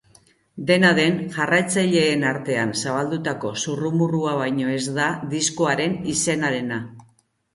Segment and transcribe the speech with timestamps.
[0.69, 6.81] Dena den, jarraitzaileen artean zabaldutako zurrumurrua baino ez da diskoaren izenarena.